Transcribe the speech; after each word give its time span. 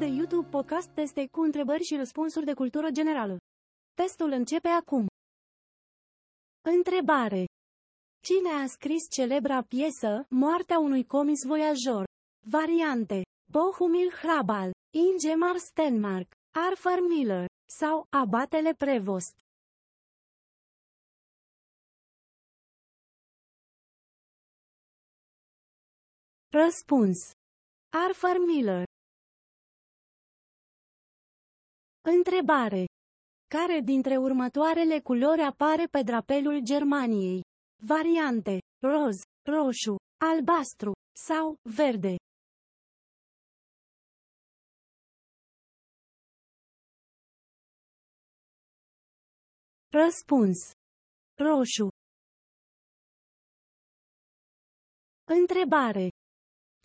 de 0.00 0.06
YouTube 0.06 0.48
podcast 0.48 0.88
teste 0.90 1.26
cu 1.26 1.40
întrebări 1.40 1.82
și 1.82 1.96
răspunsuri 1.96 2.44
de 2.44 2.54
cultură 2.54 2.90
generală. 2.90 3.36
Testul 3.94 4.30
începe 4.30 4.68
acum. 4.68 5.06
Întrebare. 6.60 7.44
Cine 8.20 8.50
a 8.62 8.66
scris 8.66 9.02
celebra 9.10 9.62
piesă 9.62 10.24
Moartea 10.28 10.78
unui 10.78 11.04
comis 11.04 11.44
voiajor? 11.44 12.04
Variante. 12.46 13.22
Bohumil 13.52 14.10
Hrabal, 14.10 14.70
Ingemar 15.10 15.56
Stenmark, 15.56 16.28
Arthur 16.68 17.08
Miller 17.08 17.46
sau 17.78 18.06
Abatele 18.10 18.72
Prevost. 18.74 19.34
Răspuns. 26.50 27.18
Arthur 28.06 28.46
Miller. 28.46 28.88
Întrebare. 32.16 32.84
Care 33.46 33.80
dintre 33.80 34.16
următoarele 34.16 35.00
culori 35.00 35.40
apare 35.40 35.86
pe 35.86 36.02
drapelul 36.02 36.60
Germaniei? 36.62 37.42
Variante. 37.86 38.58
Roz, 38.82 39.16
roșu, 39.48 39.96
albastru 40.24 40.92
sau 41.16 41.56
verde. 41.62 42.14
Răspuns. 49.88 50.58
Roșu. 51.38 51.88
Întrebare. 55.24 56.08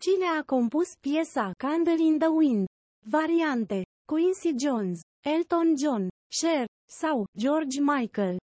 Cine 0.00 0.26
a 0.38 0.42
compus 0.44 0.88
piesa 1.00 1.52
Candle 1.58 2.02
in 2.04 2.18
the 2.18 2.28
Wind? 2.28 2.66
Variante. 3.04 3.84
Quincy 4.12 4.54
Jones, 4.56 5.00
Elton 5.26 5.74
John, 5.76 6.08
Cher 6.40 6.66
sau 6.88 7.26
George 7.38 7.80
Michael. 7.80 8.36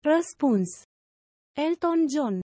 Răspuns. 0.00 0.82
Elton 1.56 2.06
John. 2.08 2.40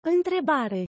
Întrebare. 0.00 0.84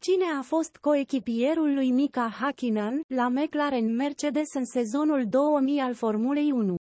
Cine 0.00 0.24
a 0.38 0.42
fost 0.42 0.76
coechipierul 0.76 1.74
lui 1.74 1.90
Mika 1.92 2.28
Hakkinen 2.28 3.00
la 3.14 3.28
McLaren 3.28 3.94
Mercedes 3.94 4.54
în 4.54 4.64
sezonul 4.64 5.28
2000 5.28 5.80
al 5.80 5.94
Formulei 5.94 6.50
1? 6.50 6.76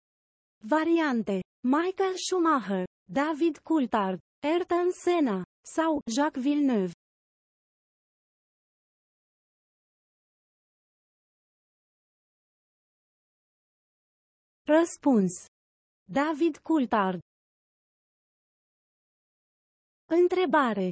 Variante. 0.65 1.41
Michael 1.61 2.15
Schumacher, 2.17 2.85
David 3.13 3.59
Coulthard, 3.59 4.19
Ayrton 4.41 4.93
Senna 4.93 5.43
sau 5.65 6.01
Jacques 6.07 6.43
Villeneuve. 6.45 6.93
Răspuns. 14.67 15.33
David 16.05 16.57
Coulthard. 16.57 17.19
Întrebare. 20.07 20.91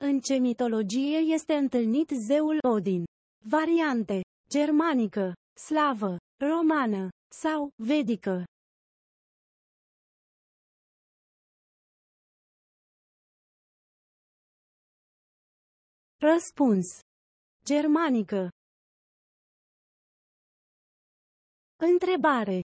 În 0.00 0.20
ce 0.20 0.34
mitologie 0.34 1.16
este 1.16 1.54
întâlnit 1.54 2.08
zeul 2.08 2.58
Odin? 2.68 3.04
Variante. 3.48 4.20
Germanică, 4.48 5.32
slavă, 5.66 6.16
romană 6.40 7.08
sau 7.34 7.70
vedică. 7.82 8.44
Răspuns. 16.24 16.86
Germanică. 17.64 18.48
Întrebare. 21.76 22.60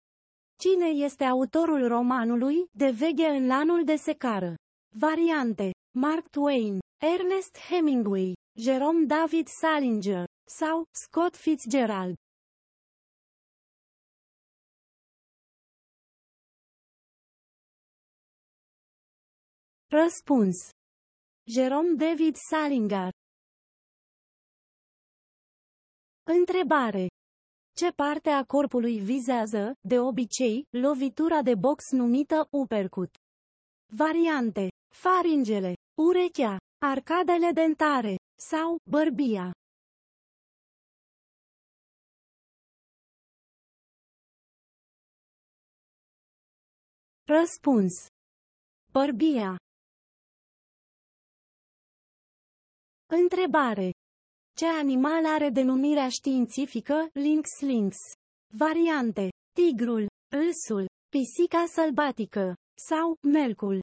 Cine 0.58 0.86
este 0.86 1.24
autorul 1.24 1.88
romanului 1.88 2.54
De 2.70 2.90
veghe 2.90 3.26
în 3.26 3.46
lanul 3.46 3.84
de 3.84 3.96
secară? 3.96 4.54
Variante. 4.98 5.70
Mark 5.98 6.28
Twain, 6.28 6.78
Ernest 7.00 7.58
Hemingway, 7.68 8.32
Jerome 8.58 9.04
David 9.04 9.46
Salinger 9.46 10.24
sau 10.58 10.84
Scott 10.90 11.36
Fitzgerald. 11.36 12.14
Răspuns. 19.90 20.56
Jerome 21.44 21.94
David 21.94 22.34
Salinger. 22.50 23.20
Întrebare. 26.24 27.06
Ce 27.76 27.90
parte 27.90 28.30
a 28.30 28.44
corpului 28.44 28.98
vizează, 28.98 29.72
de 29.88 29.98
obicei, 29.98 30.66
lovitura 30.70 31.42
de 31.42 31.54
box 31.54 31.90
numită 31.90 32.46
uppercut? 32.50 33.14
Variante. 33.96 34.68
Faringele, 34.94 35.74
urechea, 35.98 36.56
arcadele 36.78 37.50
dentare 37.52 38.16
sau 38.38 38.76
bărbia. 38.90 39.52
Răspuns. 47.24 48.06
Bărbia. 48.92 49.56
Întrebare. 53.06 53.91
Ce 54.62 54.68
animal 54.68 55.26
are 55.26 55.48
denumirea 55.50 56.08
științifică 56.08 57.08
Lynx 57.12 57.60
lynx? 57.60 57.96
Variante. 58.58 59.28
Tigrul, 59.52 60.06
îlsul, 60.36 60.86
pisica 61.08 61.64
sălbatică 61.66 62.54
sau 62.88 63.16
melcul. 63.32 63.80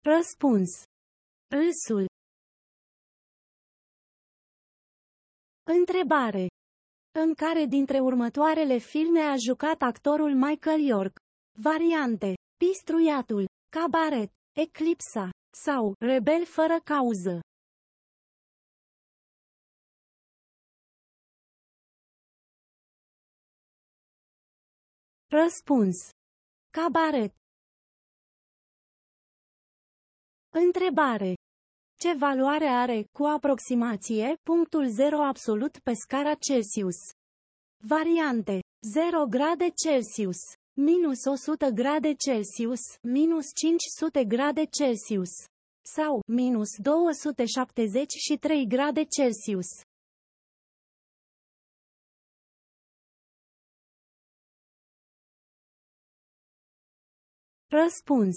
Răspuns. 0.00 0.70
Îlsul. 1.48 2.06
Întrebare. 5.62 6.46
În 7.18 7.34
care 7.34 7.64
dintre 7.64 8.00
următoarele 8.00 8.78
filme 8.78 9.20
a 9.20 9.36
jucat 9.36 9.82
actorul 9.82 10.34
Michael 10.34 10.80
York? 10.80 11.16
Variante. 11.58 12.34
Pistruiatul, 12.68 13.44
Cabaret, 13.76 14.30
Eclipsa 14.52 15.30
sau 15.64 15.94
Rebel 15.98 16.44
fără 16.46 16.80
cauză. 16.84 17.40
Răspuns. 25.30 25.96
Cabaret. 26.70 27.34
Întrebare. 30.50 31.34
Ce 31.98 32.12
valoare 32.12 32.66
are, 32.66 33.04
cu 33.12 33.24
aproximație, 33.24 34.36
punctul 34.42 34.88
0 34.88 35.16
absolut 35.22 35.78
pe 35.78 35.92
scara 35.92 36.34
Celsius? 36.34 36.96
Variante. 37.88 38.60
0 38.92 39.26
grade 39.26 39.68
Celsius, 39.84 40.40
minus 40.74 41.26
100 41.26 41.70
grade 41.70 42.16
Celsius, 42.18 42.80
minus 43.02 43.52
500 43.54 44.24
grade 44.24 44.66
Celsius 44.66 45.30
sau 45.84 46.22
minus 46.26 46.78
273 46.78 48.66
grade 48.66 49.04
Celsius. 49.04 49.66
Răspuns. 57.68 58.36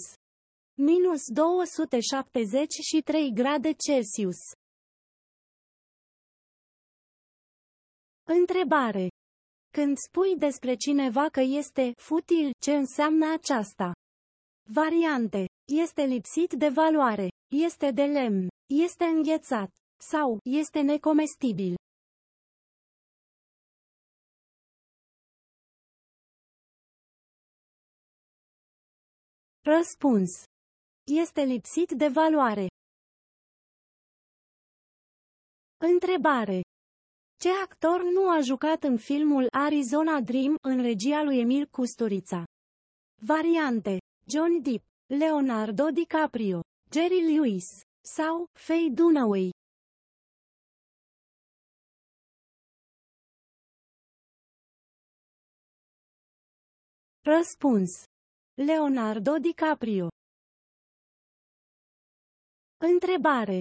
Minus 0.74 1.22
273 1.32 3.32
grade 3.32 3.72
Celsius. 3.72 4.36
Întrebare. 8.24 9.08
Când 9.80 9.96
spui 9.96 10.36
despre 10.36 10.74
cineva 10.74 11.28
că 11.28 11.40
este 11.40 11.92
futil, 11.96 12.50
ce 12.64 12.72
înseamnă 12.72 13.32
aceasta? 13.32 13.92
Variante. 14.72 15.44
Este 15.84 16.02
lipsit 16.02 16.52
de 16.52 16.68
valoare, 16.68 17.28
este 17.54 17.90
de 17.90 18.02
lemn, 18.02 18.48
este 18.66 19.04
înghețat 19.04 19.70
sau 20.00 20.38
este 20.42 20.80
necomestibil. 20.80 21.74
Răspuns. 29.64 30.30
Este 31.22 31.42
lipsit 31.42 31.90
de 31.90 32.08
valoare. 32.08 32.66
Întrebare. 35.76 36.60
Ce 37.38 37.48
actor 37.64 38.02
nu 38.02 38.30
a 38.30 38.40
jucat 38.40 38.82
în 38.82 38.96
filmul 38.96 39.46
Arizona 39.50 40.20
Dream 40.20 40.54
în 40.62 40.82
regia 40.82 41.22
lui 41.22 41.38
Emil 41.38 41.66
Kusturica? 41.66 42.44
Variante. 43.22 43.98
John 44.26 44.62
Depp, 44.62 44.84
Leonardo 45.06 45.90
DiCaprio, 45.90 46.60
Jerry 46.92 47.34
Lewis 47.34 47.82
sau 48.00 48.46
Faye 48.52 48.88
Dunaway. 48.88 49.50
Răspuns. 57.22 58.04
Leonardo 58.54 59.38
DiCaprio. 59.38 60.08
Întrebare. 62.76 63.60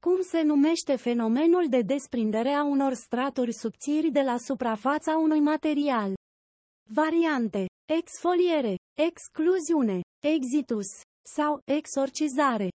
Cum 0.00 0.22
se 0.22 0.42
numește 0.42 0.96
fenomenul 0.96 1.68
de 1.68 1.82
desprindere 1.82 2.48
a 2.48 2.62
unor 2.62 2.92
straturi 2.94 3.52
subțiri 3.52 4.10
de 4.10 4.20
la 4.22 4.36
suprafața 4.38 5.16
unui 5.16 5.40
material? 5.40 6.14
Variante. 6.94 7.66
Exfoliere, 7.88 8.74
excluziune, 8.94 10.00
exitus 10.24 10.86
sau 11.34 11.60
exorcizare. 11.64 12.68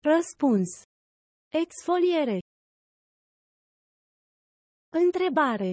Răspuns. 0.00 0.82
Exfoliere. 1.48 2.38
Întrebare. 4.88 5.72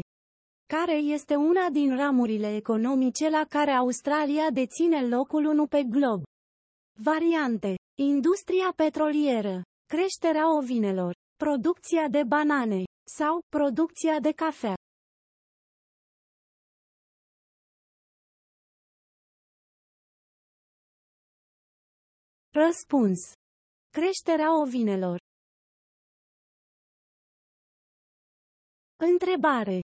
Care 0.67 0.94
este 0.94 1.35
una 1.35 1.69
din 1.69 1.95
ramurile 1.95 2.56
economice 2.56 3.29
la 3.29 3.45
care 3.50 3.71
Australia 3.71 4.50
deține 4.50 5.07
locul 5.07 5.45
1 5.45 5.67
pe 5.67 5.83
glob? 5.83 6.23
Variante. 7.03 7.75
Industria 7.97 8.73
petrolieră, 8.75 9.62
creșterea 9.85 10.56
ovinelor, 10.57 11.13
producția 11.35 12.07
de 12.07 12.23
banane 12.23 12.83
sau 13.17 13.41
producția 13.50 14.19
de 14.19 14.31
cafea. 14.31 14.75
Răspuns. 22.53 23.19
Creșterea 23.89 24.59
ovinelor. 24.62 25.17
Întrebare. 28.95 29.85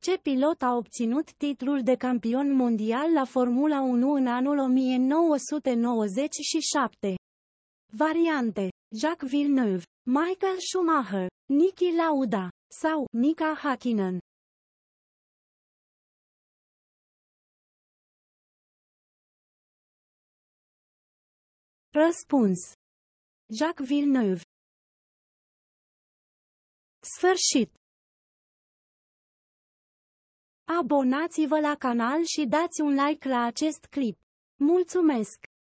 Ce 0.00 0.18
pilot 0.18 0.62
a 0.62 0.76
obținut 0.76 1.32
titlul 1.32 1.82
de 1.82 1.96
campion 1.96 2.52
mondial 2.52 3.12
la 3.12 3.24
Formula 3.24 3.80
1 3.80 4.12
în 4.12 4.26
anul 4.26 4.58
1997? 4.58 7.14
Variante. 7.92 8.68
Jacques 9.00 9.30
Villeneuve, 9.30 9.82
Michael 10.02 10.56
Schumacher, 10.58 11.26
Niki 11.46 11.94
Lauda 11.96 12.48
sau 12.80 13.06
Mika 13.12 13.54
Hakkinen. 13.62 14.18
Răspuns. 21.90 22.72
Jacques 23.58 23.88
Villeneuve. 23.88 24.42
Sfârșit. 27.00 27.78
Abonați-vă 30.76 31.60
la 31.60 31.74
canal 31.78 32.24
și 32.24 32.46
dați 32.46 32.80
un 32.80 32.94
like 32.94 33.28
la 33.28 33.42
acest 33.44 33.86
clip. 33.90 34.18
Mulțumesc! 34.56 35.48